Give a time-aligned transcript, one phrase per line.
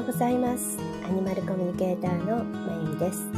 [0.00, 3.28] ようございますアニマルコミュニケーターのまゆみです、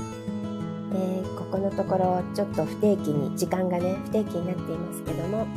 [0.95, 5.49] えー、ここのところちょっと不定期に時間がね不定期になっていますけども、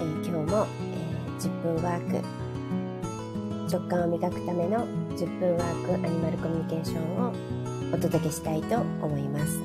[0.00, 2.26] えー、今日も、えー、10分ワーク
[3.74, 7.32] 直感を磨くための10分ワークアニマルコミュニケーションを
[7.94, 9.58] お届けしたいと思います。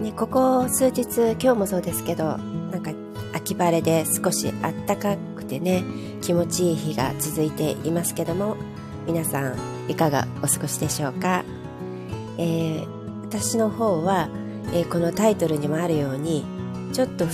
[0.00, 2.36] ね、ここ数日今日もそうですけど
[2.70, 2.92] なんか
[3.32, 5.84] 秋晴れで少しあったかくてね
[6.22, 8.56] 気持ちいい日が続いていますけども
[9.06, 9.56] 皆さん
[9.88, 11.44] いかがお過ごしでしょうか、
[12.38, 12.86] えー、
[13.24, 14.28] 私の方は、
[14.72, 16.44] えー、このタイトルにもあるように
[16.92, 17.26] ちょっと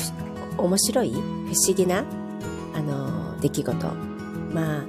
[0.59, 2.05] 面白い不思議な、
[2.75, 3.87] あのー、出来事。
[4.53, 4.85] まあ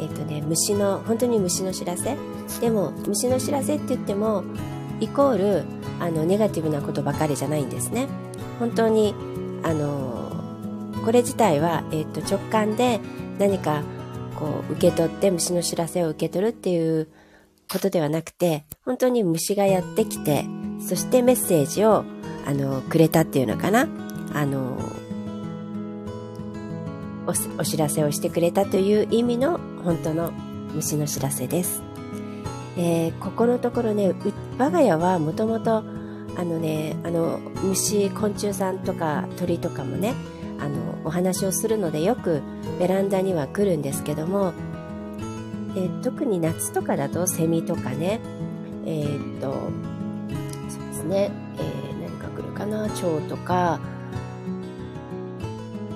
[0.00, 2.16] えっ、とね虫の本当に虫の知らせ？
[2.60, 4.44] でも虫の知らせって言っても
[5.00, 5.64] イコール
[6.00, 8.08] あのネガティブなことばかりじゃないんですね。
[8.58, 9.14] 本当に
[9.62, 10.17] あの
[11.04, 13.00] これ自体は、えー、と直感で
[13.38, 13.82] 何か
[14.38, 17.08] こう受け取って虫の知らせを受け取るっていう
[17.70, 20.44] ことではなくて本当に虫がやってきて
[20.80, 22.04] そしてメッセージを
[22.46, 23.88] あのくれたっていうのかな
[24.32, 24.78] あの
[27.58, 30.32] お知らせをしてくれたという意味の本当の
[30.74, 31.82] 虫の知らせです。
[32.78, 34.14] えー、ここのところね
[34.56, 35.82] 我が家はもともとあ
[36.44, 40.14] のねあの虫昆虫さんとか鳥とかもね
[40.58, 42.42] あのお話をするのでよく
[42.78, 44.52] ベランダには来るんですけども、
[45.76, 48.20] えー、特に夏とかだとセミとかね
[48.84, 49.52] えー、っと
[50.68, 53.80] そうですね、えー、何か来るかな蝶とか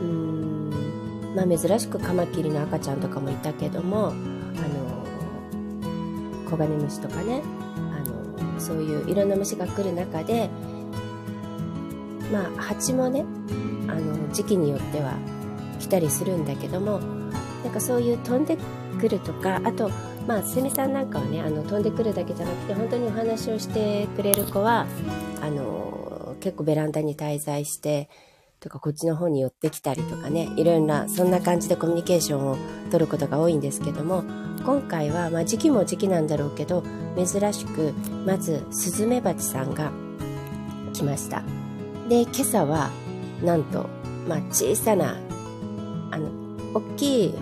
[0.00, 5.02] うんまあ珍しくカマキリの赤ちゃんとかもいたけどもあの
[6.48, 7.42] コガネムシとかね
[7.76, 8.00] あ
[8.54, 10.50] のそういういろんな虫が来る中で
[12.32, 13.24] まあ蜂もね
[13.88, 15.14] あの時期によっては
[15.78, 17.00] 来たりするんだけども
[17.62, 18.56] なんかそういう飛んで
[19.00, 19.90] くるとかあと
[20.26, 24.86] まあセミさんなんかはねあの飛んでくるだけじゃなくて本当にお話をしてくれる子は
[25.40, 28.08] あの結構ベランダに滞在して
[28.60, 32.56] とかこっちの方に寄ってきたりとかねいろんなそんな感じでコミュニケーションを
[32.90, 34.22] 取ることが多いんですけども
[34.64, 36.84] 今回は、まあ、時期も時期なんだろうけど
[37.16, 37.92] 珍しく
[38.24, 39.90] まずスズメバチさんが
[40.92, 41.61] 来ました。
[42.12, 42.90] で今朝は
[43.42, 43.88] なんと、
[44.28, 45.16] まあ、小さな
[46.10, 46.28] あの
[46.74, 47.34] 大きい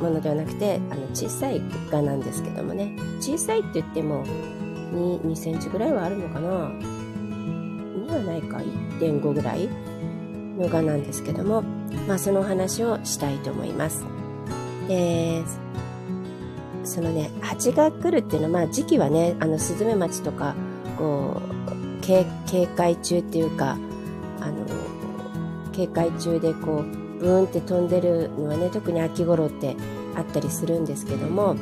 [0.00, 1.60] ものではなくてあの小さい
[1.90, 2.96] 蛾なんですけどもね。
[3.20, 6.70] 小さいって言っても 2, 2センチぐらいはあるのかな。
[6.70, 8.56] にはないか。
[8.98, 9.68] 1.5ぐらい
[10.56, 11.60] の蛾なんですけども、
[12.08, 14.06] まあ、そのお話をしたいと思います。
[14.88, 15.42] で
[16.82, 20.54] そのね蜂が来るっていうのは、まあ、時期はねあのスズメバチとか
[20.96, 22.26] こう警
[22.76, 23.76] 戒中っていうか
[24.40, 24.66] あの
[25.72, 26.82] 警戒中でこう
[27.18, 29.76] ブーンって飛んでるのはね特に秋頃って
[30.14, 31.56] あったりするんですけども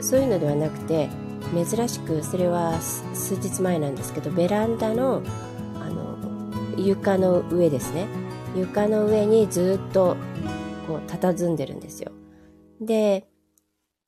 [0.00, 1.08] そういうのではなくて
[1.52, 5.22] 珍しくそれは数日前なんですけどベランダの
[5.80, 6.18] あの
[6.76, 8.06] 床の上ですね。
[8.56, 10.16] 床の上にずっと
[10.86, 12.12] こう佇んでるんですよ。
[12.80, 13.26] で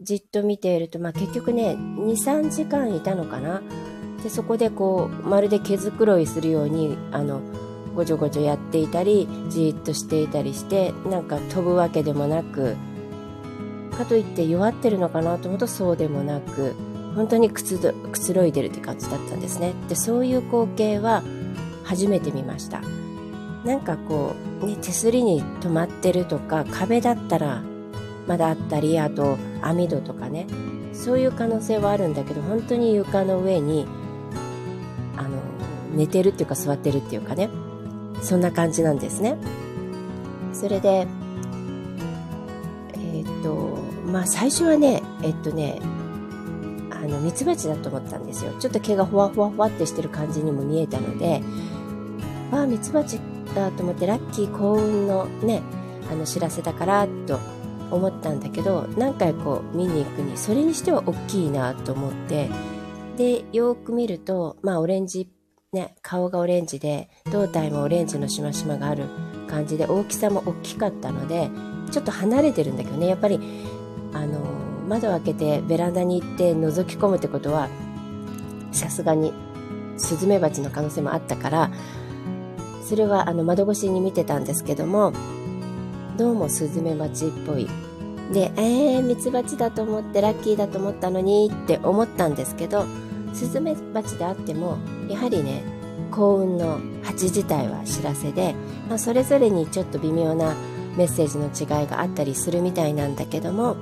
[0.00, 3.62] じっと見ていると、まあ、結局ね23時間いたのかな。
[4.22, 7.40] でそこでこうまるで毛づくろいするようにあの
[7.94, 12.76] ごちょごちょやっていたりじっとしていたりしてなんか飛ぶわけでもなく
[13.96, 16.74] かといって弱ってるのかなと思うとそうでもなく
[17.14, 19.72] 本当にくつくつろいでるって感じだったんですね。
[19.88, 21.22] でそういう光景は
[21.82, 22.82] 初めて見ました。
[23.64, 27.62] なんかこう、ね、手すりに止まってるとか壁だったら
[28.26, 30.46] まだあったりあと網戸とかね
[30.92, 33.86] そういう可能性はあるんだけど本当に床の上に
[35.96, 37.48] 寝てるっていうか座ってるっていうかね
[38.22, 39.36] そんな感じなんですね。
[40.52, 41.06] それで、
[42.94, 43.78] えー、っと、
[44.10, 45.80] まあ最初はね、えっとね、
[46.90, 48.52] あの、ミツバチだと思ったんですよ。
[48.58, 51.42] ちょっと毛がふわふわふわってしてる感じにも見えたので、
[52.52, 53.20] ああ、ミツバチ
[53.54, 55.62] だと思って、ラッキー幸運のね、
[56.10, 57.38] あの、知らせだから、と
[57.90, 62.48] 思ったんだけど、何回こう見に行くに、それにしては大きいなと思って、
[63.18, 65.26] で、よく見ると、まあ、オレンジっ
[65.72, 69.04] ね、顔がオレンジで胴体もオレンジのしましまがある
[69.48, 71.50] 感じで大きさも大きかったので
[71.90, 73.40] ちょっと離れてるんだけどねやっぱり
[74.12, 74.40] あの
[74.88, 77.68] 窓を開けてベランダに行って覗き込むってことは
[78.72, 79.32] さすがに
[79.98, 81.70] スズメバチの可能性もあったから
[82.84, 85.12] それはあの窓越しに見てたんですけども
[86.16, 87.68] どうもスズメバチっぽい。
[88.32, 92.84] でえー、ミツバチだと思ってラッキーだと思ったのにって思ったんですけど
[93.36, 94.78] スズメバチであっても
[95.08, 95.62] やはりね
[96.10, 98.54] 幸運の蜂自体は知らせで、
[98.88, 100.54] まあ、それぞれにちょっと微妙な
[100.96, 103.76] メッセージの違いがあったりするみたいなんだけども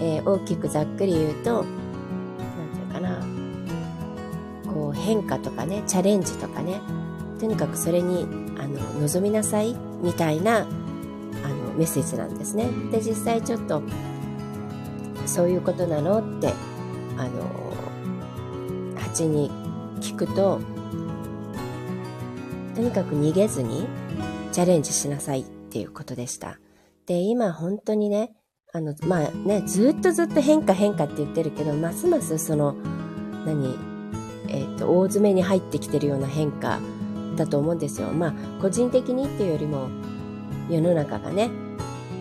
[0.00, 1.66] えー、大きくざっくり言うと、なん
[2.72, 6.80] ていうかな、こう変化とかね、チャレンジとかね、
[7.38, 8.26] とにかくそれに、
[8.58, 10.66] あの、望みなさい、みたいな、あの、
[11.76, 12.68] メッセージなんですね。
[12.90, 13.82] で、実際ちょっと、
[15.26, 16.52] そういうことなのって、
[17.16, 17.63] あの、
[19.14, 19.48] 蜂に
[20.00, 20.60] 聞くと、
[22.74, 23.86] とにかく逃げずに
[24.50, 26.58] チャレンジしなさいっていうことでした。
[27.06, 28.32] で、今本当にね、
[28.72, 32.74] あの、まあね、ずっとずっと変化変化って言ってるけど、ますますその、
[33.46, 33.78] 何、
[34.48, 36.80] えっ、ー、と、大詰めに入ってきてるような変化
[37.36, 38.08] だと思うんですよ。
[38.08, 39.90] まあ、個人的にっていうよりも、
[40.68, 41.50] 世の中がね。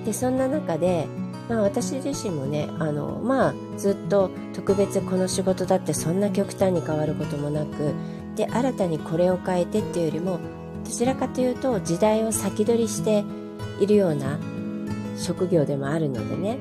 [0.05, 1.07] で、そんな中で、
[1.53, 7.93] まあ私自身もね、あの、まあずっと特別この仕事だってそんな極端に変わることもなく、
[8.35, 10.39] で、新たにこれを変えてっていうよりも、
[10.83, 13.23] どちらかというと時代を先取りして
[13.79, 14.39] いるような
[15.15, 16.57] 職業でもあるのでね。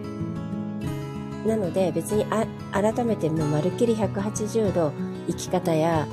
[1.46, 4.92] なので別にあ改めてもうまるっきり180度
[5.26, 6.06] 生き方や、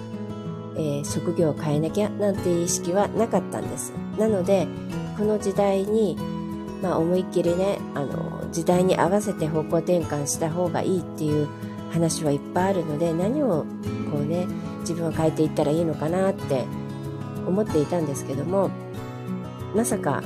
[0.75, 3.93] えー、職業を変えなきゃなんていう意識はなかったんです。
[4.17, 4.67] なので
[5.17, 6.17] この時代に、
[6.81, 11.47] まあ、思いっきりねあの時代に合わせて方向転換した方がいいっていう
[11.91, 13.65] 話はいっぱいあるので何を
[14.11, 14.47] こうね
[14.81, 16.65] 自分は変えていったらいいのかなって
[17.47, 18.69] 思っていたんですけども
[19.75, 20.23] まさか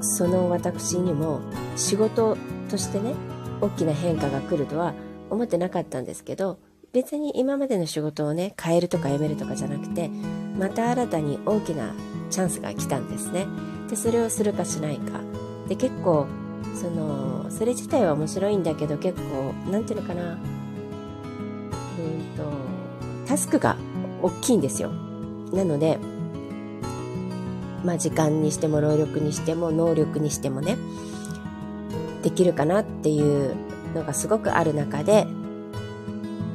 [0.00, 1.40] その私にも
[1.76, 2.36] 仕事
[2.68, 3.14] としてね
[3.60, 4.94] 大きな変化が来るとは
[5.30, 6.58] 思ってなかったんですけど
[6.92, 10.08] 別に今までの仕事をね変えるとかやめるとかじゃなくて
[10.58, 11.94] また新たに大きな
[12.30, 13.46] チャンスが来たんですね。
[13.88, 15.20] でそれをするかしないか。
[15.68, 16.26] で結構
[16.74, 20.32] そのそれ自体は面白いんだけど結構何ていうのかな。
[20.32, 20.38] うん
[22.36, 22.42] と
[23.26, 23.76] タスクが
[24.22, 24.90] 大きいんですよ。
[25.52, 25.98] なので
[27.84, 30.78] まあ、時間にしても労力にしても能力にしてもね
[32.22, 33.54] できるかなっていう
[33.94, 35.26] のがすごくある中で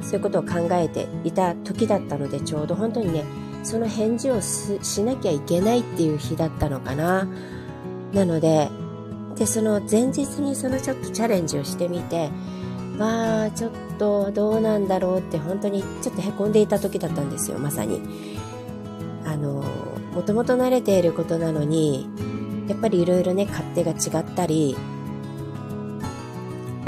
[0.02, 3.24] そういうことを考えていた時だったのでちょうど本当にね
[3.62, 7.28] その返事をしなきゃいけないっていう日だったのかな。
[8.12, 8.68] なので
[9.40, 12.28] でその前日にそのちょっとチャレンジをしてみて
[12.98, 18.02] まあちょっとどうなんだろうって本当にちょっとへこんでいた時だったんですよまさに。
[19.24, 19.64] あの
[20.14, 22.08] もともと慣れていることなのに
[22.68, 24.76] やっぱりいろいろね勝手が違ったり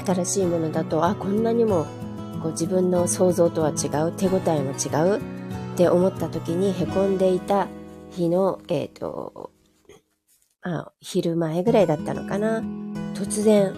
[0.04, 1.86] 新しいものだとあこんなにも
[2.42, 5.20] こう自分の想像とは違う手応えも違うっ
[5.76, 7.68] て思った時にへこんでいた
[8.10, 9.51] 日の、えっ、ー、と
[10.62, 12.60] あ昼前ぐらいだったのかな
[13.14, 13.74] 突然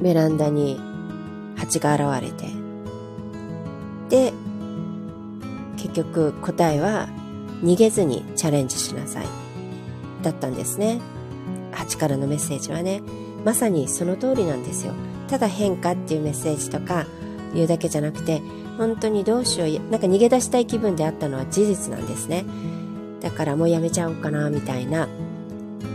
[0.00, 0.80] ベランダに
[1.56, 2.46] 蜂が現れて
[4.08, 4.32] で
[5.76, 7.08] 結局答えは
[7.62, 9.26] 逃げずにチャレンジしなさい。
[10.22, 11.00] だったんですね。
[11.72, 13.02] 8からのメッセージはね、
[13.44, 14.94] まさにその通りなんですよ。
[15.28, 17.06] ただ変化っていうメッセージとか
[17.54, 18.40] 言うだけじゃなくて、
[18.78, 22.44] 本当にどうしよう、なんか逃げ出したい気分であったのは事実なんですね。
[23.20, 25.08] だからもうやめちゃおうかな、みたいな。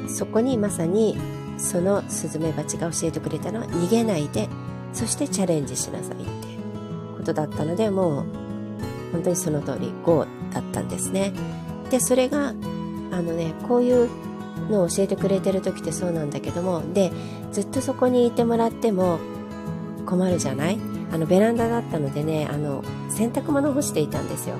[0.07, 1.17] そこにまさに
[1.57, 4.47] そのスズメバチが教えてくれたのは逃げないで、
[4.93, 6.25] そしてチャレンジしなさいって
[7.17, 8.25] ことだったので、もう
[9.11, 11.33] 本当にその通り GO だったんですね。
[11.89, 14.09] でそれがあのねこういう
[14.69, 17.11] のを教えてくれてる時ってそうなんだけどもで
[17.51, 19.19] ずっとそこにいてもらっても
[20.05, 20.79] 困るじゃない？
[21.11, 24.55] あのベランダだったのでねあの洗濯物干していたんですよ。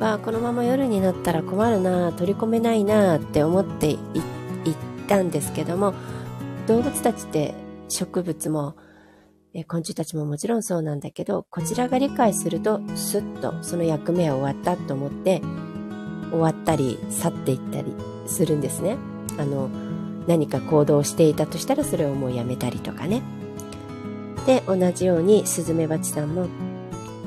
[0.00, 3.98] わあこのまま夜になったら困るな取り込めないなって思っていっ
[5.10, 5.92] たんですけども
[6.68, 7.52] 動物たちって
[7.88, 8.76] 植物も
[9.52, 15.42] え昆虫たちももちろんそうなんだけどこちらが理解するとスッとその役目は終わったと思って
[16.30, 17.92] 終わったり去っていったり
[18.26, 18.96] するんですね。
[19.36, 19.68] あの
[20.28, 23.22] 何か行動していたとしたらそれをもうやめたりとかね。
[24.46, 26.46] で同じようにスズメバチさんも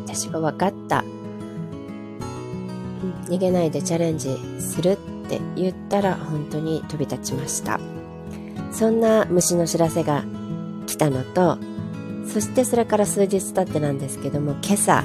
[0.06, 1.04] 私が分かった、
[3.28, 4.98] 逃げないでチャレンジするっ
[5.38, 7.80] って言ったら本当に飛び立ちました。
[8.72, 10.24] そんな虫の知らせが
[10.88, 11.60] 来たのと
[12.28, 15.04] そしてそれから数日経ってなんですけども今朝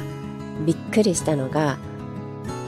[0.64, 1.78] びっくりしたのが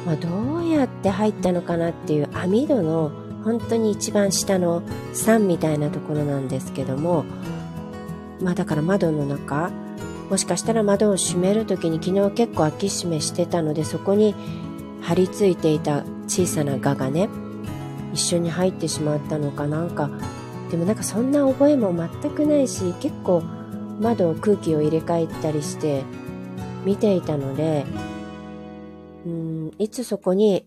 [0.06, 3.12] まあ、どうやって入ったのかなっていう網戸の
[3.44, 7.24] 本当に一番下の3みたいなところなんですけども、
[8.40, 9.70] まあだから窓の中、
[10.30, 14.34] もしかしたら窓を閉める時に昨日結構開き閉めしてたのでそこに
[15.00, 17.28] 張り付いていた小さな蛾がね、
[18.12, 20.10] 一緒に入ってしまったのかなんか、
[20.70, 23.42] でもなんかそんな覚えも全くないし、結構
[24.00, 26.04] 窓を空気を入れ替えたりして
[26.84, 27.84] 見ていたので、
[29.26, 30.66] うんいつそこに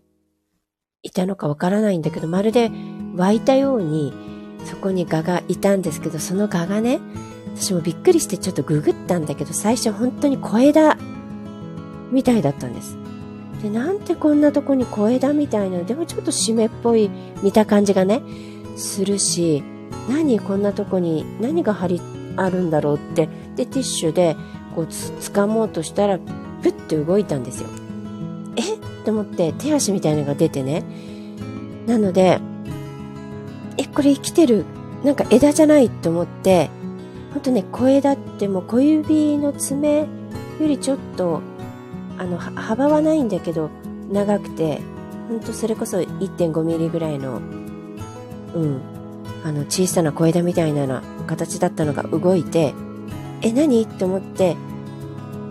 [1.01, 2.71] いたのかわからないんだけど、まるで
[3.15, 4.13] 湧いたように
[4.65, 6.99] そこに蛾がいたんですけど、その蛾がね、
[7.55, 10.97] 私もびっくりしてちょっとググったんだけど、最初本当に小枝
[12.11, 12.97] みたいだったんです。
[13.63, 17.09] で、なんてこんなとこに小枝みたいな、でもちょっと湿っぽい
[17.41, 18.21] 見た感じがね、
[18.75, 19.63] するし、
[20.09, 22.01] 何こんなとこに何が貼り
[22.35, 24.35] あるんだろうって、で、ティッシュで
[24.75, 27.69] こうつ掴もうとしたら、プッて動いたんですよ。
[28.57, 28.75] え？
[28.75, 30.83] って思って手足みたいなのが出てね。
[31.87, 32.39] なので、
[33.77, 34.65] え、これ生きてる、
[35.03, 35.89] なんか枝じゃない？
[35.89, 36.69] と思って、
[37.33, 40.07] ほんとね、小枝ってもう小指の爪よ
[40.61, 41.41] りちょっと、
[42.17, 43.69] あの、幅はないんだけど、
[44.11, 44.81] 長くて、
[45.29, 48.81] ほんとそれこそ1.5ミリぐらいの、うん、
[49.43, 52.73] あの、小さな小枝みたいな形だったのが動いて、
[53.41, 53.81] え、何？
[53.81, 54.55] って思って、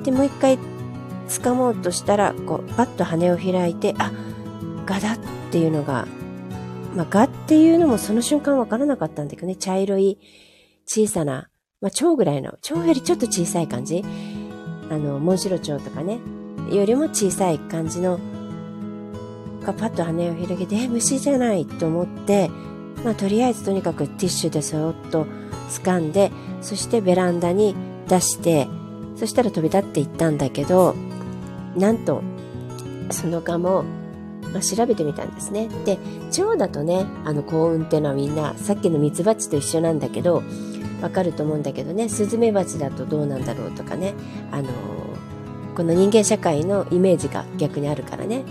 [0.05, 0.59] で、もう一回
[1.29, 4.13] 掴もうとしたら、こう、パッと羽を開いて、あ、
[4.87, 5.19] ガだっ
[5.51, 6.07] ていうのが
[6.95, 10.19] まあ、ガっていうのもその瞬間わからなかったんだけどね、茶色い
[10.85, 11.49] 小さな、
[11.81, 14.05] まあ、蝶ぐらいの、蝶よりちょっと小さい感じ？
[14.91, 16.19] あの、モンシロチョウとかね、
[16.71, 18.19] よりも小さい感じの、
[19.65, 22.51] がパッと羽を広げて、え、虫じゃないと思って、
[23.05, 25.27] まあ、とりあえずとにかくティッシュでそっと
[25.71, 27.75] 掴んで、そしてベランダに
[28.09, 28.69] 出して、
[29.17, 30.95] そしたら飛び立っていったんだけど、
[31.77, 32.23] なんと、
[33.11, 33.85] その蚊も
[34.53, 35.69] まあ、調べてみたんですね。
[35.85, 35.99] で、
[36.31, 40.43] 蝶だとね、あの幸運っていうのはみんな、さっきのミツバチと一緒なんだけど、
[41.01, 44.15] わかると思うんだけどね、スズメバチだとどうなんだろうとかね、
[44.51, 44.73] あのー、
[45.75, 48.45] この人間社会のイメージが逆にあるからね。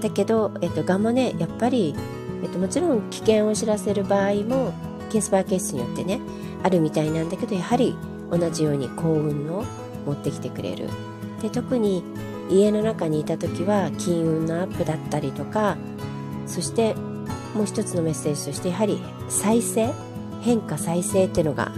[0.00, 1.94] だけど、えっと、ガもね、やっぱり、
[2.42, 4.72] えっと、もちろん危険を知らせる場合も、
[5.10, 6.20] ケースバイケースによってね、
[6.62, 7.96] あるみたいなんだけど、やはり
[8.30, 9.64] 同じように幸運を
[10.06, 10.88] 持ってきてくれる。
[11.40, 12.02] で、特に
[12.50, 15.76] 家の中にいた時は金運のアップだったりとか
[16.46, 16.94] そして
[17.54, 19.92] もう一つのメッセージとしてやはり再生
[20.42, 21.72] 変化再生っていうのが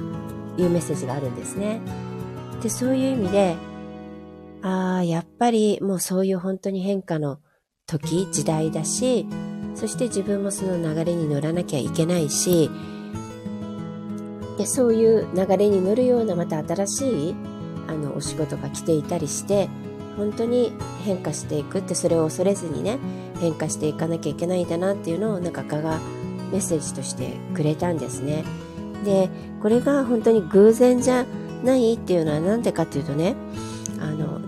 [0.59, 1.81] いうメッセージがあるんですね
[2.63, 3.57] でそういう意味で
[4.67, 7.39] ああやっぱりもうそういう本当に変化の
[7.87, 9.25] 時時代だし
[9.77, 12.69] そして自分もその流れに乗らなきゃいけないし
[14.59, 17.35] でそういう流れに乗るようなまた新しい
[17.87, 19.69] あのお仕事が来ていたりして
[20.17, 20.73] 本当に
[21.05, 22.99] 変化していくってそれを恐れずにね
[23.39, 26.01] 変化していかなきゃいけないんだなっていうのをなんか蚊が
[26.51, 28.43] メッセージとしてくれたんですね。
[29.05, 29.31] で
[29.63, 31.25] これが本当に偶然じゃ
[31.63, 33.37] ないっていうのは何でかっていうとね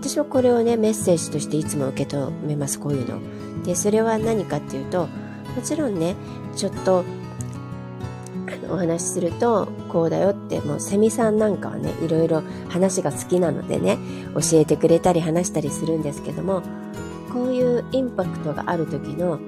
[0.09, 3.21] 私はこれをねメッセージとしていつも受け止めますこういうの。
[3.63, 6.15] でそれは何かっていうともちろんね
[6.55, 7.05] ちょっと
[8.71, 13.99] お話しするとこうだよってもうセミさんなんかはねいろいろ話が好きなのでね
[14.33, 16.63] 教えてくれたり話したりするんですけども
[17.31, 19.39] こういうインパクトがある時の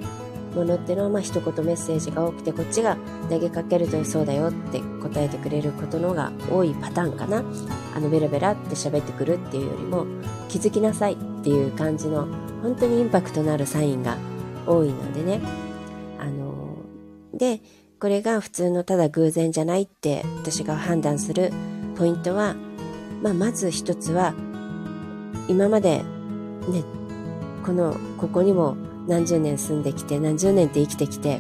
[0.55, 2.97] ものってのはまあ一言メッセージが多くてこっちが
[3.29, 7.43] 投げかけるとそうだよって答えてくれることの方が多いパターンかな。
[7.95, 10.05] あのベラベラって喋ってくるっていうよりも
[10.49, 12.27] 気づきなさいっていう感じの
[12.61, 14.17] 本当にインパクトのあるサインが
[14.65, 15.41] 多いのでね。
[16.19, 16.77] あの
[17.33, 17.61] で
[17.99, 21.51] これが普通のただ偶然じゃないって私が判断する
[21.95, 22.55] ポイントは、
[23.21, 24.33] まあ、まず一つは
[25.47, 26.03] 今まで
[26.67, 26.83] ね
[27.63, 28.75] このここにも
[29.07, 31.39] 何十年住んできて何十年って生きてきて、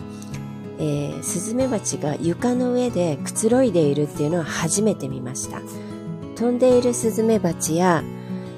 [0.79, 5.61] えー、スズメバチが床の上でくつろいでいるっていうのは初めて見ました。
[6.35, 8.03] 飛んでいるスズメバチや、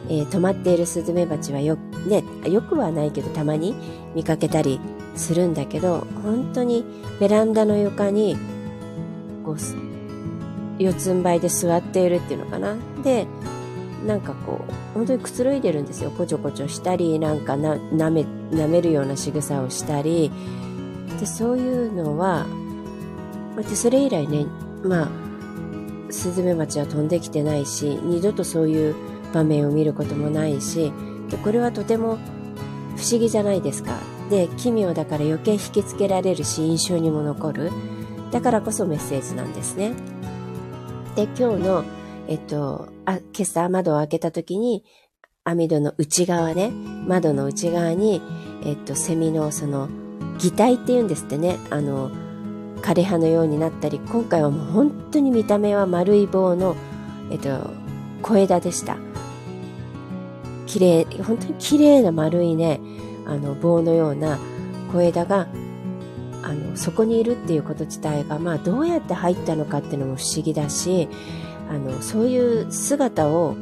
[0.08, 3.76] えー、止まっているスズメバチはよ,、ね、よくはないけどたまに
[4.16, 4.80] 見かけたり
[5.16, 6.86] するんだけど本当に
[7.20, 8.38] ベランダの床に
[9.44, 9.58] こう
[10.82, 12.76] 四つん這いで座っているっていうのかな。
[13.04, 13.28] で
[14.06, 16.12] なんかこう本当にくつろいでるんですよ。
[16.12, 20.32] こちょこちょしたりなんかな舐め舐めるような仕草をしたり。
[21.20, 22.46] でそういうのは
[23.58, 24.46] でそれ以来ね
[24.84, 25.10] まあ
[26.10, 28.96] スズメバチは飛んできてないし二度とそういう
[29.34, 30.92] 場面を見ることもないし
[31.30, 32.18] でこれはとても
[32.96, 33.98] 不思議じゃないですか。
[34.30, 37.72] で奇妙だから余計引きつけられるし印象にも残る。
[38.32, 39.94] だからこそメッセージなんですね。
[41.16, 41.84] で今日の
[42.34, 44.84] えっとあ今朝窓を開けた時に
[45.44, 48.24] 網戸の内側ね窓の内側に
[48.66, 49.88] えっとセミのその
[50.40, 52.10] 擬態っていうんですってねあの
[52.82, 56.75] 枯葉のようになったり今回はもう本当に見た目は丸い棒の
[57.30, 57.70] えっと
[58.24, 58.98] 小枝でした。
[60.66, 62.80] 綺麗本当に綺麗な丸いね
[63.28, 64.40] あの棒のような
[64.92, 65.48] 小枝が
[66.42, 71.10] あのそこにいるっていうこと自体が、まあ、どうやって入ったのかっていうのも不思議だし
[71.74, 73.56] あのそういう姿を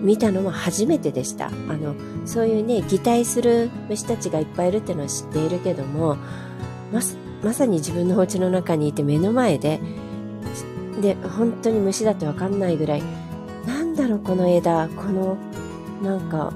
[0.00, 6.16] 見たのも初めてでしたあのそういうね擬態する虫たちがいっぱいいるっていうのは知っているけども
[6.92, 7.00] ま
[7.42, 9.80] まさに自分のお家の中にいて目の前で
[11.00, 13.02] で、本当に虫だってわかんないぐらい、
[13.66, 15.36] なんだろうこの枝、この
[16.02, 16.52] なんか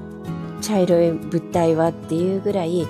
[0.60, 2.86] 茶色い物体はっていうぐらい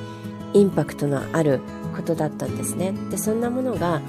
[0.53, 1.61] インパクトのある
[1.95, 2.93] ことだったんですね。
[3.11, 4.01] で、そんなものが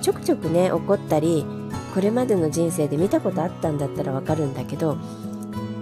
[0.00, 1.44] ちょくちょくね、起こったり、
[1.96, 4.98] これまでの人生で見たことあったんだったらわかるんだけど、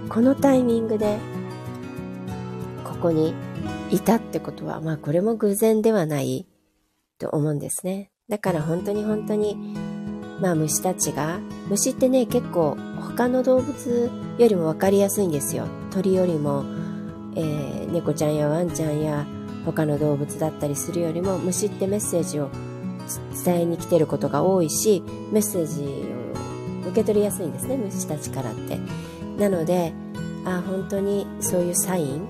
[0.07, 1.17] このタイミングで
[2.85, 3.33] ここに
[3.91, 6.47] いたってことは、まあこれも偶然ではない
[7.19, 8.11] と思うんですね。
[8.29, 9.57] だから本当に本当に、
[10.39, 15.67] まあ虫たちが、虫ってね、結構他の動物よりも分かりやすいんですよ。
[15.91, 16.63] 鳥よりも、
[17.35, 19.25] えー、猫ちゃんやワンちゃんや
[19.65, 22.49] 他の動物だったりするよりも虫ってメッセージを
[23.43, 25.83] 伝えに来てることが多いし、メッセージ
[26.85, 28.79] を受け取りやすいんですね、虫たちからって。
[29.37, 29.93] なので、
[30.45, 32.27] あ本当にそういうサイン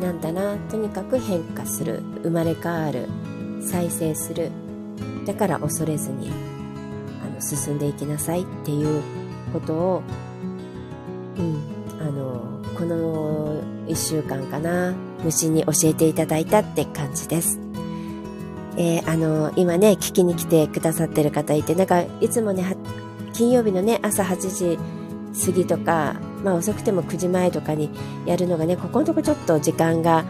[0.00, 3.08] なんだな、とにかく変化する、生まれ変わる、
[3.62, 4.50] 再生する。
[5.26, 6.30] だから恐れずに、
[7.22, 9.02] あの、進んでいきなさいっていう
[9.52, 10.02] ことを、
[11.38, 11.62] うん、
[12.00, 17.60] あの、この一週間かな、虫に教えていただいたって感じです。
[18.76, 22.76] えー、あの、今ね、聞きに来てくださってる方いて、なんか、いつもね、
[23.32, 24.78] 金曜日のね、朝8時
[25.46, 27.90] 過ぎとか、まあ遅くても9時前とかに
[28.26, 30.24] やるのがね、ここのとこちょっと時間が、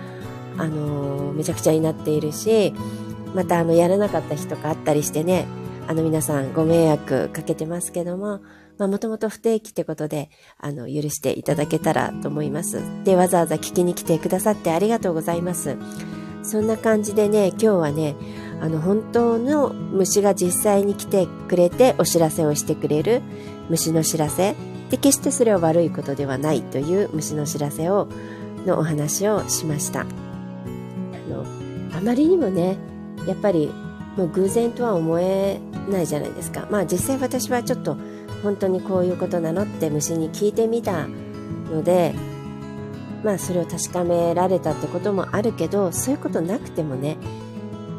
[0.58, 2.75] あのー、めちゃくちゃになっているし、
[3.34, 5.46] またあの、やらなかった日とかあったりしてね、
[5.88, 8.40] あの皆さんご迷惑かけてますけども、
[8.78, 12.80] まあもともと不定期ってことで、あの、許していただけたらと思います。
[13.04, 15.76] で、わざわざ聞きに来てくださってありがとうございます。
[16.42, 18.16] そんな感じでね、今日はね、
[18.61, 23.22] あの、本当の虫が実際に来てくれてお知らせをしてくれる
[23.68, 24.54] 虫の知らせ。
[24.90, 28.08] で、決してそれは悪いことではないという虫の知らせを、
[28.66, 30.00] のお話をしました。
[30.00, 30.04] あ
[31.28, 31.44] の、
[31.96, 32.76] あまりにもね、
[33.26, 33.70] やっぱり
[34.16, 36.66] もう偶然とは思えないじゃないですか。
[36.70, 37.96] まあ実際私はちょっと
[38.42, 41.06] 本当にこういうことなのって虫に聞いてみた
[41.70, 42.14] ので、
[43.24, 47.16] まあそれを確かめられたってこともあるけど、そういうことなくてもね、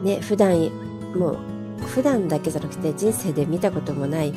[0.03, 0.69] ね、普段、
[1.15, 1.37] もう
[1.85, 4.33] 普段だけじゃなくて人生で見たこともない、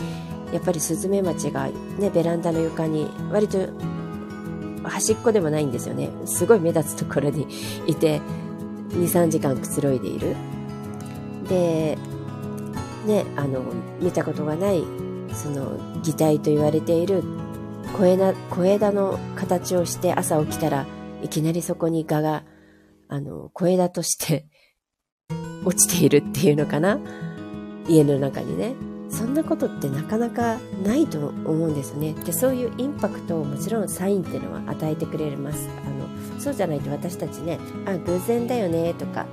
[0.53, 3.59] やっぱりスズメバチがね、ベランダの床に割と
[4.85, 6.11] 端っこでもないんですよね。
[6.25, 7.47] すごい目立つところに
[7.87, 8.21] いて、
[8.91, 10.37] 2、3時間くつろいでいる。
[11.49, 11.99] で、
[13.07, 13.63] ね、あの、
[14.01, 14.85] 見たことがない、
[15.33, 17.23] その、擬態と言われている
[17.95, 20.87] 小枝、小枝の形をして朝起きたら
[21.23, 22.45] いきなりそこに蛾が、
[23.09, 24.47] あの、小枝として
[25.65, 26.99] 落ちているっていうのかな？
[27.89, 28.75] 家の中にね。
[29.09, 32.13] そんなことってなかなかないと思うんですね。
[32.25, 35.69] で、そういうインパクトをもちろんサインっていうのは与えてくれます。
[35.87, 39.27] あの、そうじゃないと私たちね、あ、偶然だよねとか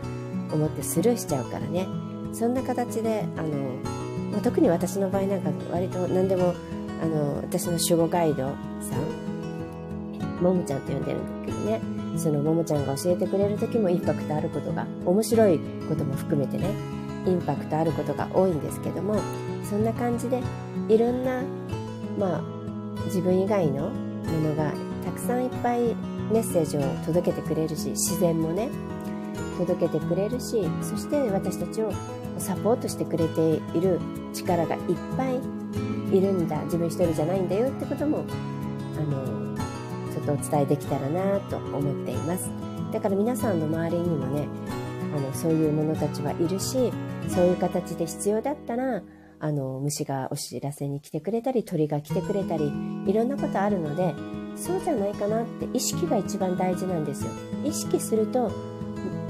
[0.53, 1.87] 思ってスルーしちゃうからね。
[2.33, 3.47] そんな形で、あの、
[4.31, 6.53] まあ、特に私の場合なんか割と何でも
[7.03, 12.03] あの私の守護ガイドさんももちゃんって呼んでるんだけどね。
[12.17, 16.69] そのももちゃんが教えてくれる時もインパクトあることが面白いことも含めてね
[17.25, 19.19] インパクトあることが多いんですけども
[19.67, 20.41] そんな感じで
[20.89, 21.41] いろんな
[22.19, 22.41] まあ
[23.05, 25.95] 自分以外のものがたくさんいっぱい
[26.31, 28.69] メッセージを届けてくれるし自然もね
[29.57, 31.91] 届けてくれるしそして私たちを
[32.37, 33.99] サポートしてくれている
[34.33, 34.81] 力がいっ
[35.17, 35.39] ぱい
[36.13, 38.23] いるんだ自分一人じゃないんだよってことも
[38.97, 39.57] あの
[40.13, 42.49] ちょっとお伝えできたらなと思っています。
[42.91, 44.47] だから皆さんの周りにもね
[45.15, 46.91] あのそういうものたちはいるし
[47.27, 49.01] そういう形で必要だったら
[49.39, 52.71] あの虫がお知らせに来てくれたり鳥が来てくれたり
[53.07, 54.13] いろんなことあるので
[54.55, 57.31] そうじゃないかなって意識が一番大事なんですよ。
[57.65, 58.51] 意識すると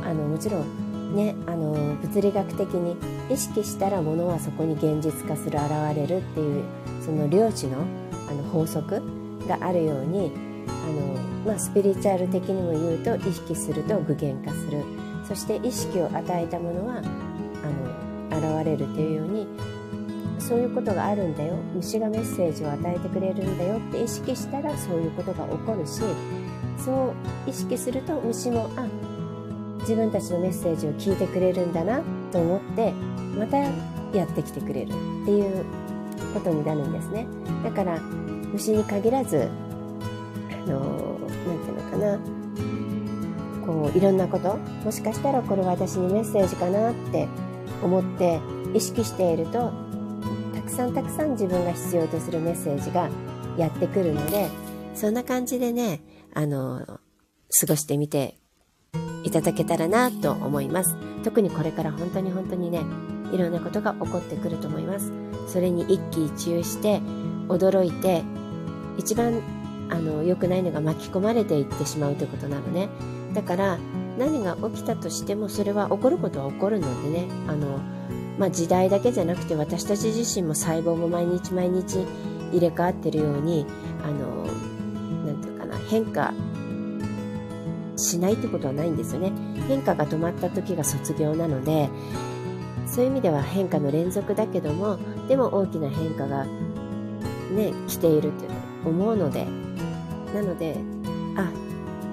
[0.04, 0.83] あのもちろん
[1.14, 2.98] ねあの物理学的に
[3.32, 6.64] 意識したらものはそこに現実化する現れるっていう
[7.02, 7.86] その領地の
[8.30, 9.02] あの法則
[9.48, 10.32] があるように
[10.68, 14.84] あの、まあ、スピリチュアル的にも言うと意識すると具現化する。
[15.28, 17.02] そして意識を与えたものは
[18.32, 19.48] あの現れるというように
[20.38, 21.56] そういうことがあるんだよ。
[21.74, 26.02] 虫がメッセージを与えてくれるんだよって意識したらそういうことが起こるし
[26.78, 27.14] そ
[27.48, 28.86] う意識すると虫もあ
[29.84, 32.92] 自分たちのメッセージを聞いてくれるんだなと思って
[33.38, 34.92] またやってきてくれるっ
[35.26, 35.66] ていう
[36.34, 37.28] ことになるんですね。
[37.64, 39.50] だから虫に限らず
[40.52, 42.44] あの何て言うのかな。
[43.66, 47.28] こういろんなこともしかしたらこれ私にメッセージかなって
[47.82, 48.42] 思って
[48.74, 49.72] 意識していると
[50.54, 53.10] たくさんたくさん自分が必要とするメッセージが
[53.58, 54.50] やってくるので
[54.96, 56.02] そんな感じでね
[56.34, 57.00] あの
[57.60, 58.38] 過ごしてみて
[59.24, 60.96] いただけたらなと思います。
[61.24, 62.82] 特にこれから本当に本当にね、
[63.32, 65.12] いろんなことが起こってくると思います。
[65.48, 67.02] それに一喜一憂して
[67.48, 68.24] 驚いて
[68.98, 69.42] 一番
[69.90, 72.90] あの良くないのが巻き込まれていってしまうということなのね
[73.34, 73.78] だから
[74.18, 77.80] 何が起きたとしてもそれは起こることは起こるのでねあの、
[78.38, 82.06] まあ、時代だけじゃなくて私たち自身も細胞も毎日毎日
[82.52, 83.66] 入れ替わってるように
[84.04, 84.46] あの
[85.26, 86.34] なんていうかな変化
[87.98, 89.32] しないってことはないんですよね。
[89.68, 91.90] 変化が止まった時が卒業なので
[92.88, 98.32] そういう意味では変化の連続だけどもでも大きな変化がね来ている
[98.84, 99.46] と思うので。
[100.34, 100.76] なので
[101.38, 101.52] あ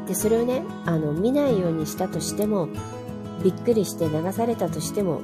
[0.07, 2.69] でそれをねあの見ないようにしたとしても
[3.43, 5.23] びっくりして流されたとしても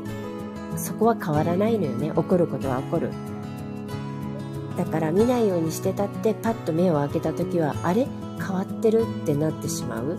[0.79, 2.09] そこは変わらないのよね。
[2.09, 3.11] 起こることは起こる。
[4.79, 8.07] だから見ないようにしてたってパッと目を開けた時はあれ？
[8.38, 9.03] 変わってる？
[9.03, 10.16] ってなってしまう。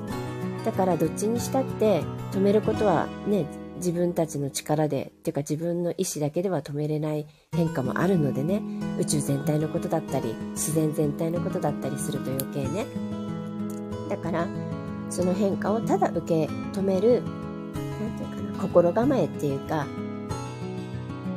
[0.67, 2.03] だからどっちにしたって
[2.33, 3.45] 止めることはね
[3.77, 7.25] 自分たちの力でっていうか自分の意思だけでは止めれない
[7.55, 8.61] 変化もあるのでね
[8.99, 12.85] 宇宙全体のことだったり自然全体のことだったりすると余計ね。
[14.09, 14.45] だから
[15.09, 17.23] その変化をただ受け止める
[17.73, 19.87] 何て言うかな心構えっていうか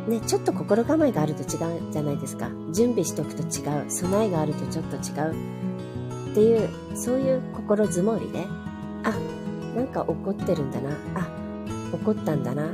[0.09, 2.51] ね、ちょっと心構えがあると違うじゃないですか。
[2.73, 3.89] 準備しておくと違う。
[3.89, 6.31] 備えがあるとちょっと違う。
[6.33, 8.45] っていうそういう心づもりで
[9.05, 9.15] あ
[9.77, 10.91] なんか怒ってるんだな。
[11.15, 11.29] あ
[11.93, 12.69] 怒ったんだな。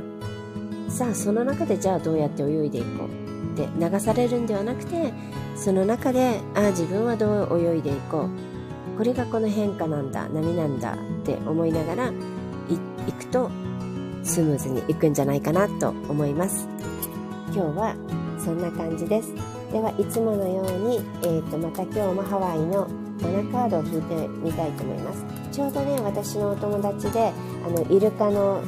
[0.89, 5.13] さあその中でじゃあどうやって泳いでいこうって流されるんではなくて
[5.55, 8.29] その中でああ自分はどう泳いでいこう。
[8.97, 10.27] これがこの変化なんだ。
[10.29, 12.11] 波なんだって思いながら
[12.67, 13.51] 行くと
[14.23, 16.67] スムーズにいくんじゃないかなと思います。
[17.53, 17.95] 今日は
[18.39, 19.31] そんな感じです。
[19.71, 22.87] ではいつものように、えーと、また今日もハワイの
[23.21, 25.36] マナカードを引いてみたいと思います。
[25.57, 27.33] ちょうどね私のお友達で
[27.65, 28.61] あのイルカの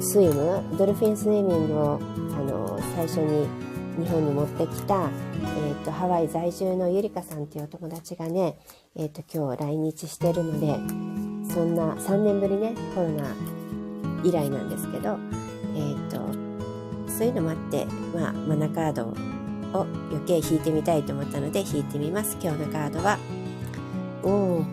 [0.00, 3.48] スイムドルフィンスイミングをあの最初に
[3.98, 5.10] 日本に持ってきた、
[5.42, 8.56] えーと、ハワイ在住のゆりかさんっていうお友達がね、
[8.94, 10.74] えーと、今日来日してるので
[11.52, 13.24] そんな3年ぶりねコロナ
[14.22, 15.18] 以来なんですけど、
[15.74, 16.18] えーと、
[17.10, 22.36] そういうのもあって、まあ、マナカードを余計引いてみたいと思ったので引いてみます。
[22.40, 23.18] 今日のカードは
[24.22, 24.64] おお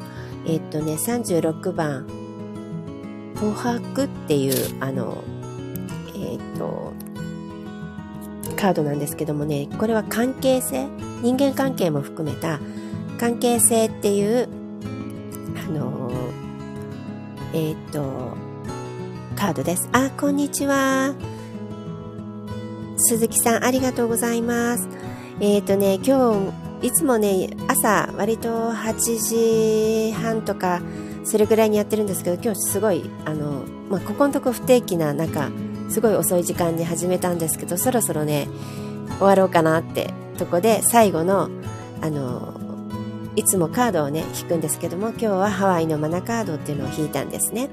[0.46, 2.08] えっ、とね36番。
[3.40, 5.24] 琥珀っていうあの
[6.14, 6.94] えっ、と
[8.58, 10.88] カードなんですけどもねこれは関係性
[11.22, 12.60] 人間関係も含めた
[13.18, 14.50] 関係性っていう
[15.58, 16.12] あの
[17.54, 18.38] えっ、と
[19.36, 19.88] カードです。
[19.94, 21.16] あこんにちは。
[22.98, 24.90] 鈴木さんありがとうございます。
[25.40, 26.34] えっ、とね今
[26.82, 27.50] 日いつもね
[27.82, 30.82] 朝割と8時半とか
[31.24, 35.50] それぐらいにやってるんですけど今日すごいあの、まあ、ここのとこ不定期な中
[35.90, 38.48] すごい遅い時間に始めたんですけどそろそろね
[39.18, 41.50] 終わろうかなってとこで最後の
[42.02, 42.58] あの
[43.36, 47.70] いつもカードをね引くんですけども今日はハワイのマナカードっていうのを引いたんですね。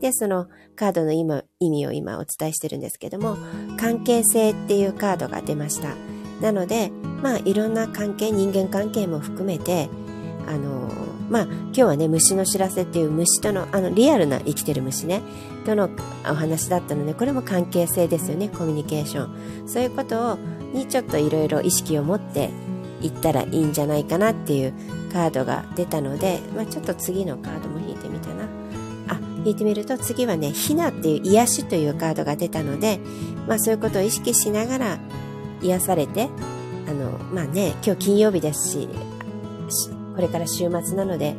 [0.00, 3.36] でそのカードの今意味を今お伝えしてるんですけども
[3.78, 6.05] 関係性っていうカードが出ました。
[6.40, 6.90] なので
[7.22, 9.88] まあいろんな関係人間関係も含めて
[10.46, 10.90] あの
[11.28, 15.22] まあ今日はね虫の知らせっていう虫とのあのリアルな生きてる虫ね
[15.64, 15.90] との
[16.24, 19.68] お話だったのでこれも関係性ですよねコミュニケーション。
[19.68, 20.38] そういうことを
[20.72, 22.50] にちょっといろいろ意識を持って
[23.00, 24.74] いったらいいんじゃないかなっていう
[25.12, 28.44] カードが出たので、まあ、ちょっと次のカードも引いてみたな。
[29.08, 32.98] あ引いてみると次はねひなっていう癒しというカードが出たので、
[33.46, 34.98] まあ、そういうことを意識しながら
[35.62, 36.28] 癒されて
[36.88, 38.88] あのまあね今日金曜日ですし
[40.16, 41.36] これから週末なので、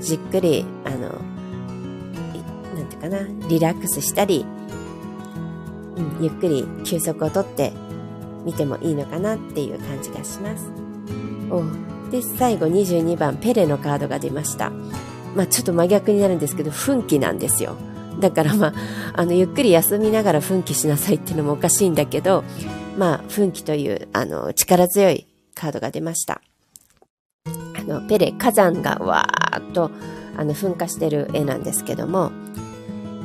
[0.00, 0.98] じっくり、あの、
[2.74, 4.44] なんていうかな、リラックスしたり、
[5.96, 7.72] うん、ゆっくり休息をとって
[8.44, 10.68] 見てもいいのかなっていう感じがします。
[11.50, 11.62] お
[12.10, 14.70] で、最後22番、ペレのカードが出ました。
[15.36, 17.76] まあちょっと真逆になるんですけど、奮起なんですよ。
[18.18, 18.74] だからまあ、
[19.14, 22.42] あの、ゆっくり休みながら奮起しなさいっていうのもおかしいんだけど、
[22.96, 26.40] まあ、奮起という、あの、力強いカードが出ました。
[27.78, 29.90] あのペレ火山がわーっと
[30.36, 32.32] あの噴火してる絵なんですけども、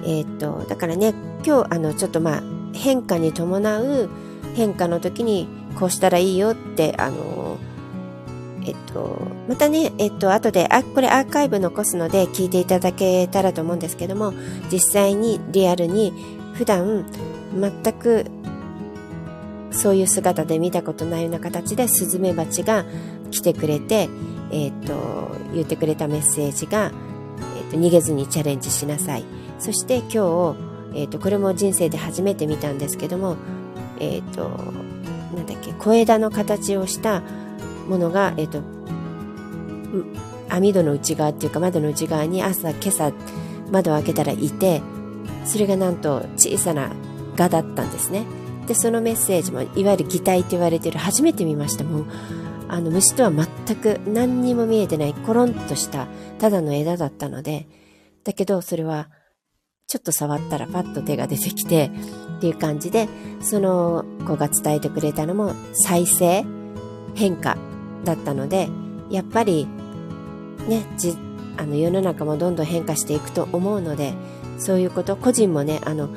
[0.03, 1.13] えー、っとだからね
[1.45, 4.09] 今日あのちょっとまあ変化に伴う
[4.55, 5.47] 変化の時に
[5.79, 7.57] こうしたらいいよってあの
[8.63, 9.17] えっと、
[9.49, 14.35] またね、えっと、後で、あ、これアーカイブ残すので聞いていただけたらと思うんですけども、
[14.71, 16.13] 実際にリアルに
[16.53, 17.03] 普段
[17.55, 18.25] 全く
[19.71, 22.85] そういう姿で見たことないような形でスズメバチが
[23.31, 24.09] 来てくれて、
[24.51, 26.91] えっ、ー、と、言ってくれたメッセージが、
[27.57, 29.23] えっ、ー、と、逃げずにチャレンジしなさい。
[29.59, 30.55] そして今日、
[30.93, 33.37] えっ、ー、と、これも人生で初めて見たんですけども、
[33.99, 34.49] えっ、と、
[35.35, 37.23] なんだっけ、小枝の形をした
[37.87, 38.61] ものが、えっ、と、
[40.49, 43.13] 網戸の内側っていうか窓の内側に朝、今朝、
[43.71, 44.81] 窓を開けたらいて、
[45.45, 46.91] それがなんと小さな
[47.37, 48.25] 蛾だったんですね。
[48.71, 51.83] で、そのメッセージも、いわゆる擬態と言われている、初めて見ました。
[51.83, 52.05] もう、
[52.69, 56.07] あの、虫とは全く何にも見えてない、コロンとした、
[56.39, 57.67] ただの枝だったので、
[58.23, 59.09] だけど、それは、
[59.87, 61.91] ちょっと触ったらパッと手が出てきて、
[62.37, 63.09] っていう感じで、
[63.41, 66.45] その子が伝えてくれたのも、再生、
[67.13, 67.57] 変化
[68.05, 68.69] だったので、
[69.09, 69.67] やっぱり、
[70.69, 71.17] ね、じ、
[71.57, 74.13] あの、世の中もどんどん変化していくと思うので、
[74.59, 76.07] そういうこと、個人もね、あの、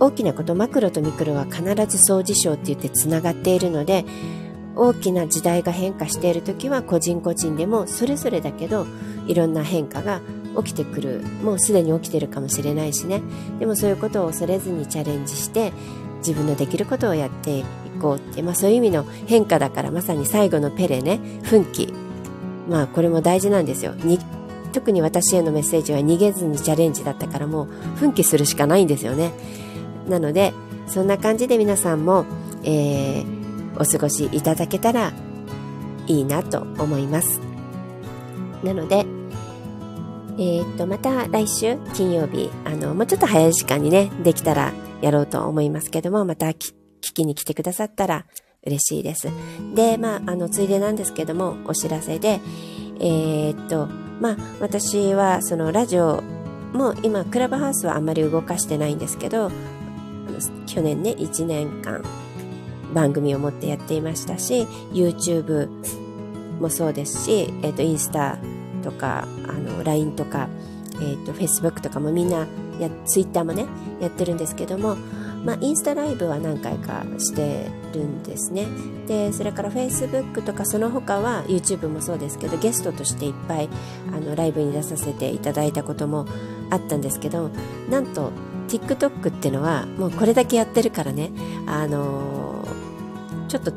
[0.00, 4.04] 大きなこと、マクロとミクロは必ず相事象って言ってつながっているので、
[4.74, 8.86] 大きな時代が変化している時は個人個人でもそれぞれだけど
[9.26, 10.22] いろんな変化が
[10.56, 11.20] 起きてくる。
[11.42, 13.20] もうすでに起きてるかもしれないしね。
[13.58, 15.72] でもそういうことを恐れずにチャレンジして
[16.18, 17.64] 自分のできることをやってい
[18.00, 21.20] こうって、まあ、そういう意味の変化だからまさに最後のペレね。
[21.42, 21.92] 奮起。
[22.68, 23.94] まあこれも大事なんですよ。
[24.72, 29.32] 特に私へのメッセージは逃げずにチャレンジだったからもう奮起するしかないんですよね。
[30.10, 30.52] なので
[30.86, 32.26] そんな感じで皆さんも、
[32.64, 35.12] えー、お過ごしいただけたら
[36.06, 37.40] いいなと思います。
[38.62, 39.06] なので
[40.36, 48.26] えー、っとまた来週金曜日あのもうちょっと早い時間にねできたらやろうと思いますけどもまた聞きに来てくださったら
[48.64, 49.28] 嬉しいです。
[49.74, 52.40] でまああのついでなんですけどもお知らせで
[52.98, 53.86] えー、っと
[54.20, 56.22] まあ私はそのラジオ
[56.72, 59.50] も今クラブハウスはあんまり動かしてないんですけど
[60.66, 62.02] 去年ね1年間
[62.94, 65.68] 番組を持ってやっていましたし YouTube
[66.60, 68.38] もそうですし、えー、とインスタ
[68.82, 70.48] とかあの LINE とか、
[70.94, 72.46] えー、と Facebook とかもみんな
[72.78, 73.66] や Twitter もね
[74.00, 74.96] やってるんですけども
[75.44, 78.66] まあ、インスタライブは何回かしてるんですね。
[79.06, 83.68] で、それから Facebook とかその他は YouTube もそうですけど、ゲストとしていっぱい
[84.12, 86.26] あのライブに出させていただいたことも
[86.68, 87.50] あったんですけど、
[87.88, 88.32] なんと
[88.78, 91.30] TikTok っていうのはもうこれだけやってるからね、
[91.66, 93.70] あのー、ちょっと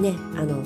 [0.00, 0.62] ね、あの、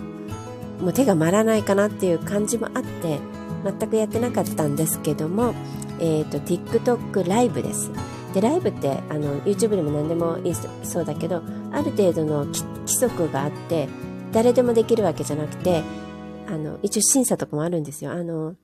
[0.81, 3.21] もう手が回らないかなっていう感じもあって、
[3.65, 5.55] 全くやってなかったんですけども、
[6.01, 7.91] えっ、ー、と、TikTok ライブです。
[8.35, 13.89] でライブってあの YouTube でも何でもいいそうだけどある程度の規則があって
[14.33, 15.83] 誰でもできるわけじゃなくて
[16.47, 18.13] あの一応審査とかもあるんですよ。
[18.13, 18.55] あの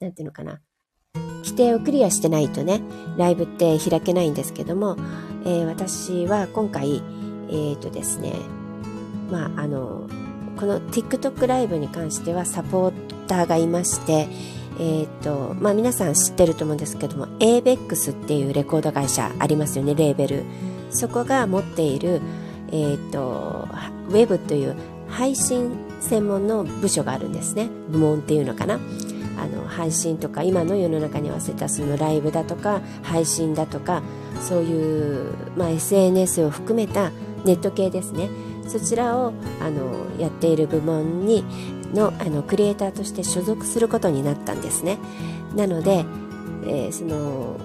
[0.00, 0.60] なんていうのかな。
[1.52, 2.80] 規定をクリアしてないとね
[3.18, 4.96] ライブって開けないんですけども、
[5.44, 8.34] えー、私は今回えっ、ー、とですね
[9.30, 10.08] まああの
[10.56, 14.28] この TikTok ライブに関してはサポーターがいまして
[14.78, 20.44] えーとまあ、皆さん知ってると思うんですけども ABEX っていうレコード会社ありますよねレーベル。
[20.90, 22.22] そこが持っている、
[22.68, 23.68] えーと、
[24.08, 24.76] ウェブという
[25.08, 27.68] 配信専門の部署があるんですね。
[27.90, 28.80] 部門っていうのかな。
[29.38, 34.02] あの配信とか今の世の中に合わせたそのライブだとか配信だとか
[34.40, 37.10] そういう、まあ、SNS を含めた
[37.44, 38.28] ネット系ですね
[38.68, 41.44] そちらをあのやっている部門に
[41.92, 44.98] のあのクリエイターとして所属することになったんですね。
[45.54, 46.04] なので、
[46.64, 47.56] えー、その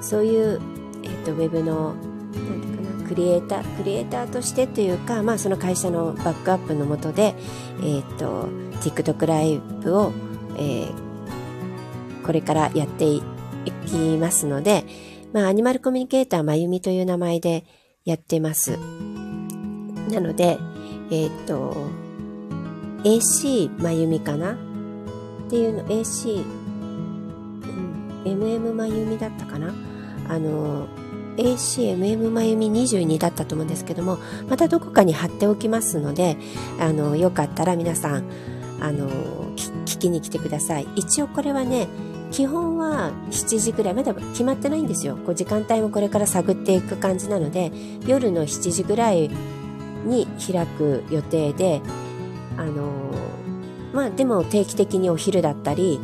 [0.00, 0.60] そういう、
[1.02, 7.34] えーと、ウェブのなんかなクリエイタークリエイターとしてというか、まあ、その会社のバックアップのもとで、
[7.80, 8.48] えーと、
[8.80, 10.12] TikTok ライブを、
[10.56, 13.22] えー、これからやってい
[13.86, 14.84] きますので、
[15.32, 17.64] まあ、アニマルコミュニケーターまゆみという名前で
[18.04, 18.78] やってます。
[20.10, 20.58] なので、
[21.10, 21.74] えっ、と、
[23.02, 24.52] AC まゆみかな？
[24.52, 24.56] っ
[25.50, 29.74] ていうの、AC、うん、MM まゆみだったかな？
[30.28, 30.88] あの、
[31.36, 36.36] ACMM まゆみ22だったと思うんですけども、またどこかに貼っておきますので、
[36.80, 38.24] あの、よかったら皆さん、
[38.80, 39.08] あの、
[39.56, 40.86] 聞きに来てください。
[40.96, 41.88] 一応これはね、
[42.30, 45.16] 基本は7時ぐらい、まだ決まってないんですよ。
[45.16, 47.72] こう時間帯もこれから探っていく感じなので、
[48.06, 49.30] 夜の7時ぐらい
[50.04, 51.80] に開く予定で、
[52.56, 53.12] あの
[53.92, 56.00] まあでも定期的にお昼だったり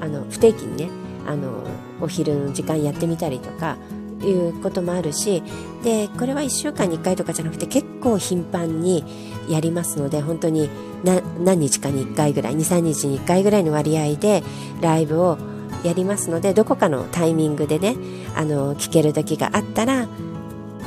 [0.00, 0.90] あの不定期にね
[1.26, 1.64] あの
[2.00, 3.76] お昼の時間やってみたりとか
[4.22, 5.42] いうこともあるし
[5.82, 9.04] でこれは1週間に1回とかじゃなくて結構頻繁に
[9.48, 10.70] やりますので本当に
[11.04, 14.42] 何日かに1回ぐらい23日に1回ぐらいの割合で
[14.80, 15.38] ライブを
[15.84, 17.94] やりますのでどこかのタイミングでね
[18.34, 20.08] あの聞ける時があったら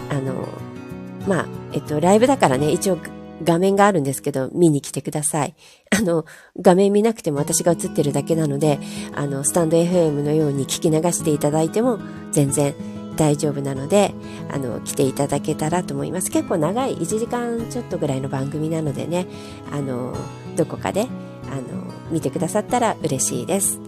[0.10, 0.48] あの
[1.28, 2.98] まあえっとライブだからね一応
[3.44, 5.56] 画面があるんですけど、見に来てください。
[5.98, 6.26] あの、
[6.60, 8.80] 画面見なくても私が映ってるだけなので、
[9.14, 12.00] あの、スタンド FM のように聞き流していただいても
[12.32, 12.74] 全然
[13.20, 14.14] 大丈夫なので、
[14.50, 16.32] あの、来ていただけたらと思います。
[16.32, 19.28] 結構長い、1時間ちょっとぐらいの番組なのでね、
[19.74, 20.16] あの、
[20.56, 21.02] どこかで、
[21.52, 23.82] あの、見てくださったら嬉しいです。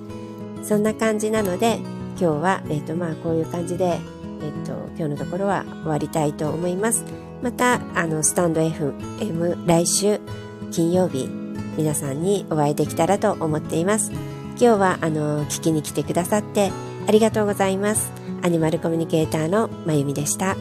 [0.64, 1.80] そんな感じなので、
[2.20, 7.06] 今日は、え、ー、と、まあ、こういう感じで、えっ、ー、と、今日のところは終わりたいと思います。
[7.42, 10.20] また、あの、スタンド FM、来週、
[10.72, 11.30] 金曜日、
[11.78, 14.12] 皆さんにお会いできたらと思っています。
[14.12, 16.70] 今日は、あの、聞きに来てくださって
[17.08, 18.12] ありがとうございます。
[18.44, 20.56] アニマルコミュニケーターのまゆみでした。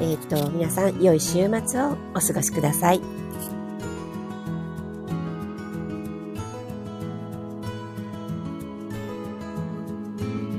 [0.00, 3.23] えっ、ー、と、皆さん、良い週末をお過ごしください。